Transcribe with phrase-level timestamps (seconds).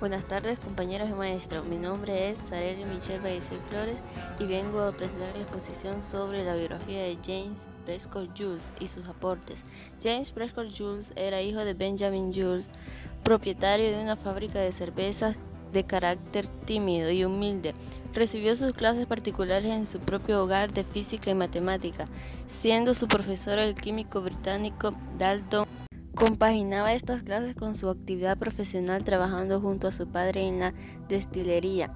[0.00, 3.98] Buenas tardes compañeros y maestros, mi nombre es Sareli Michelle Bayecí Flores
[4.38, 9.06] y vengo a presentar la exposición sobre la biografía de James Prescott Jules y sus
[9.06, 9.62] aportes.
[10.02, 12.70] James Prescott Jules era hijo de Benjamin Jules,
[13.24, 15.36] propietario de una fábrica de cervezas
[15.74, 17.74] de carácter tímido y humilde.
[18.14, 22.06] Recibió sus clases particulares en su propio hogar de física y matemática,
[22.48, 25.66] siendo su profesor el químico británico Dalton.
[26.14, 30.72] Compaginaba estas clases con su actividad profesional trabajando junto a su padre en la
[31.08, 31.90] destilería,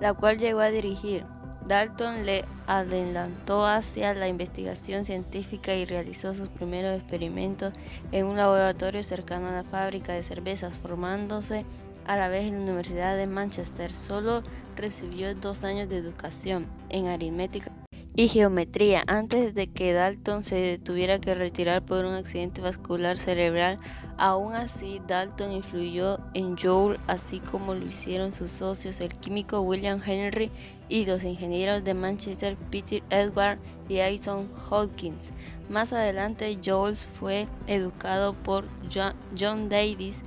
[0.00, 1.26] la cual llegó a dirigir.
[1.66, 7.74] Dalton le adelantó hacia la investigación científica y realizó sus primeros experimentos
[8.10, 11.66] en un laboratorio cercano a la fábrica de cervezas, formándose
[12.08, 13.92] a la vez en la Universidad de Manchester.
[13.92, 14.42] Solo
[14.76, 17.70] recibió dos años de educación en aritmética
[18.18, 23.78] y geometría antes de que Dalton se tuviera que retirar por un accidente vascular cerebral.
[24.16, 30.02] Aún así, Dalton influyó en Joule, así como lo hicieron sus socios, el químico William
[30.04, 30.50] Henry
[30.88, 35.22] y los ingenieros de Manchester Peter Edward y Aison Hawkins.
[35.68, 40.22] Más adelante, Jules fue educado por John Davis.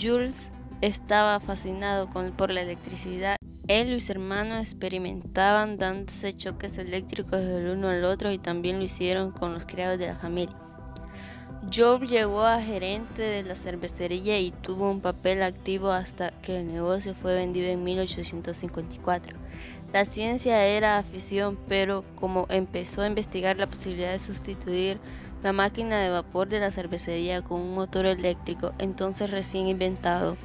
[0.00, 3.36] Jules estaba fascinado por la electricidad.
[3.66, 8.84] Él y su hermano experimentaban dándose choques eléctricos del uno al otro y también lo
[8.84, 10.56] hicieron con los criados de la familia.
[11.74, 16.72] Job llegó a gerente de la cervecería y tuvo un papel activo hasta que el
[16.72, 19.36] negocio fue vendido en 1854.
[19.92, 24.98] La ciencia era afición, pero como empezó a investigar la posibilidad de sustituir
[25.42, 30.36] la máquina de vapor de la cervecería con un motor eléctrico, entonces recién inventado,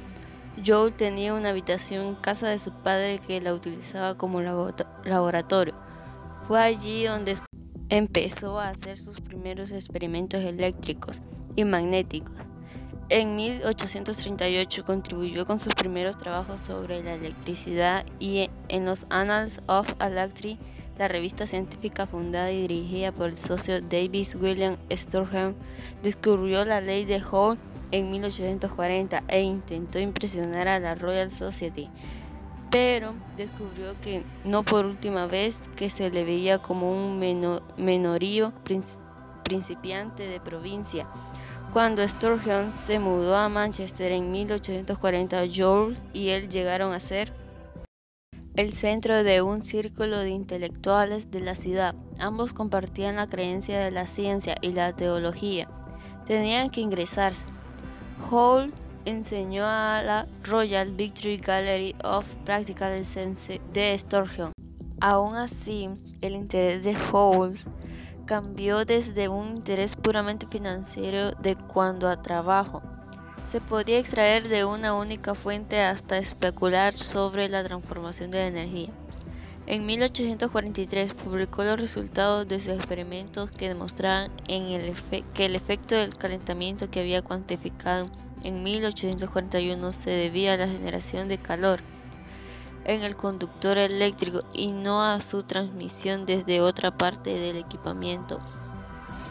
[0.64, 5.74] Joel tenía una habitación en casa de su padre que la utilizaba como laboratorio.
[6.46, 7.36] Fue allí donde
[7.88, 11.22] empezó a hacer sus primeros experimentos eléctricos
[11.56, 12.34] y magnéticos.
[13.10, 19.86] En 1838 contribuyó con sus primeros trabajos sobre la electricidad y en los Annals of
[20.00, 20.58] Electricity,
[20.98, 25.56] la revista científica fundada y dirigida por el socio Davis William Sturgeon,
[26.02, 27.58] descubrió la ley de Hall
[27.94, 31.88] en 1840 e intentó impresionar a la Royal Society,
[32.70, 37.20] pero descubrió que no por última vez que se le veía como un
[37.76, 38.52] menorío
[39.44, 41.06] principiante de provincia.
[41.72, 47.32] Cuando Sturgeon se mudó a Manchester en 1840, George y él llegaron a ser
[48.56, 51.94] el centro de un círculo de intelectuales de la ciudad.
[52.18, 55.68] Ambos compartían la creencia de la ciencia y la teología.
[56.26, 57.44] Tenían que ingresarse,
[58.30, 58.72] Hall
[59.04, 64.52] enseñó a la Royal Victory Gallery of Practical Science de Sturgeon.
[65.00, 67.54] Aún así, el interés de Hall
[68.24, 72.82] cambió desde un interés puramente financiero de cuando a trabajo.
[73.50, 78.90] Se podía extraer de una única fuente hasta especular sobre la transformación de la energía.
[79.66, 86.90] En 1843 publicó los resultados de sus experimentos que demostraban que el efecto del calentamiento
[86.90, 88.06] que había cuantificado
[88.42, 91.80] en 1841 se debía a la generación de calor
[92.84, 98.38] en el conductor eléctrico y no a su transmisión desde otra parte del equipamiento.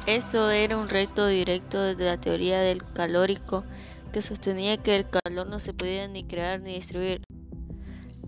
[0.08, 3.64] Esto era un reto directo desde la teoría del calórico
[4.12, 7.22] que sostenía que el calor no se podía ni crear ni destruir.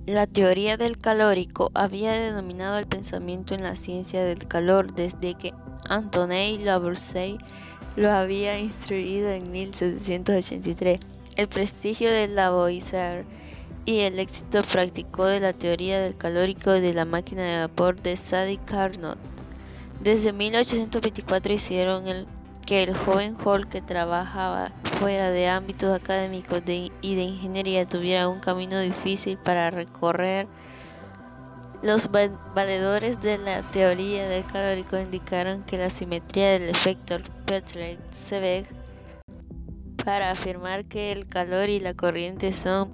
[0.05, 5.51] La teoría del calórico había denominado el pensamiento en la ciencia del calor desde que
[5.89, 7.39] Antoine Lavoisier
[7.95, 10.99] lo había instruido en 1783.
[11.37, 13.25] El prestigio de Lavoisier
[13.85, 18.15] y el éxito práctico de la teoría del calórico de la máquina de vapor de
[18.15, 19.17] Sadi Carnot.
[20.03, 22.27] Desde 1824 hicieron el,
[22.65, 28.39] que el joven Hall que trabajaba fuera de ámbitos académicos y de ingeniería tuviera un
[28.39, 30.47] camino difícil para recorrer.
[31.83, 38.65] Los valedores de la teoría del calórico indicaron que la simetría del efecto Petrel-Sebeck
[40.03, 42.91] para afirmar que el calor y la corriente son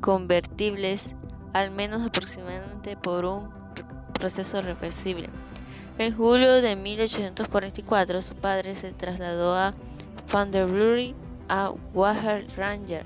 [0.00, 1.14] convertibles
[1.52, 3.50] al menos aproximadamente por un
[4.14, 5.28] proceso reversible.
[6.00, 9.74] En julio de 1844 su padre se trasladó a
[10.32, 11.14] Vanderbury
[11.50, 13.04] a Water Ranger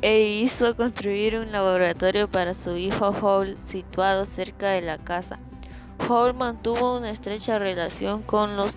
[0.00, 5.38] e hizo construir un laboratorio para su hijo Hall situado cerca de la casa.
[6.08, 8.76] Hall mantuvo una estrecha relación con, los,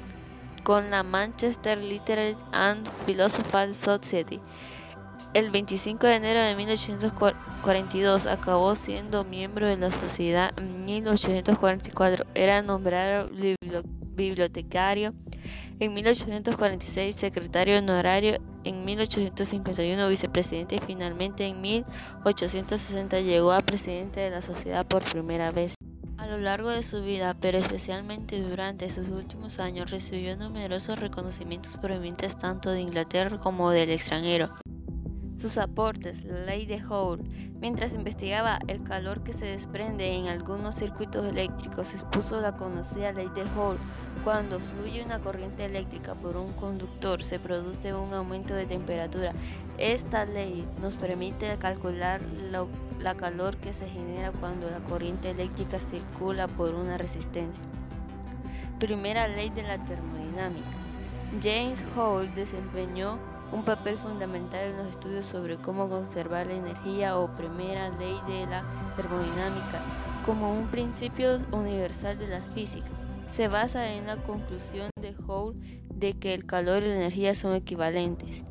[0.64, 4.42] con la Manchester Literary and Philosophical Society.
[5.34, 10.54] El 25 de enero de 1842 acabó siendo miembro de la sociedad.
[10.58, 13.32] En 1844 era nombrado
[14.16, 15.10] bibliotecario
[15.80, 24.30] En 1846 secretario honorario, en 1851 vicepresidente y finalmente en 1860 llegó a presidente de
[24.30, 25.74] la sociedad por primera vez.
[26.18, 31.76] A lo largo de su vida, pero especialmente durante sus últimos años, recibió numerosos reconocimientos
[31.78, 34.54] provenientes tanto de Inglaterra como del extranjero.
[35.44, 37.20] Sus aportes, la ley de Hall,
[37.60, 43.28] mientras investigaba el calor que se desprende en algunos circuitos eléctricos, expuso la conocida ley
[43.36, 43.78] de Hall.
[44.24, 49.34] Cuando fluye una corriente eléctrica por un conductor, se produce un aumento de temperatura.
[49.78, 52.22] Esta ley nos permite calcular
[53.02, 57.62] la calor que se genera cuando la corriente eléctrica circula por una resistencia.
[58.80, 60.70] Primera ley de la termodinámica.
[61.42, 67.36] James Hall desempeñó un papel fundamental en los estudios sobre cómo conservar la energía o
[67.36, 68.64] primera ley de la
[68.96, 69.82] termodinámica
[70.26, 72.90] como un principio universal de la física.
[73.32, 75.56] Se basa en la conclusión de Hall
[75.94, 78.44] de que el calor y la energía son equivalentes.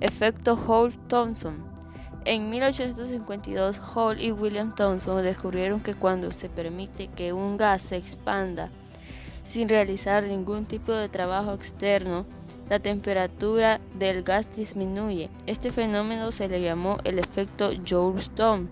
[0.00, 1.64] Efecto Hall-Thomson.
[2.24, 7.96] En 1852, Hall y William Thomson descubrieron que cuando se permite que un gas se
[7.96, 8.70] expanda
[9.44, 12.26] sin realizar ningún tipo de trabajo externo,
[12.68, 15.30] la temperatura del gas disminuye.
[15.46, 18.68] Este fenómeno se le llamó el efecto Joule-Stone.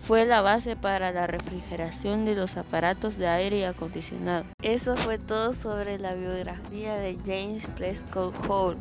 [0.00, 4.44] Fue la base para la refrigeración de los aparatos de aire acondicionado.
[4.62, 8.76] Eso fue todo sobre la biografía de James Prescott Hall.